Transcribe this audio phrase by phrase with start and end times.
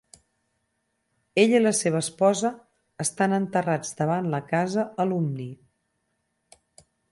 [1.41, 2.51] Ell i la seva esposa
[3.05, 5.49] estan enterrats davant la casa Alumni.